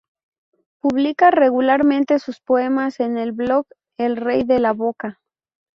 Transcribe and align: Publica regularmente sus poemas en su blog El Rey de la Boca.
Publica 0.79 1.29
regularmente 1.29 2.17
sus 2.17 2.39
poemas 2.41 2.99
en 2.99 3.23
su 3.23 3.35
blog 3.35 3.67
El 3.99 4.17
Rey 4.17 4.43
de 4.43 4.59
la 4.59 4.73
Boca. 4.73 5.19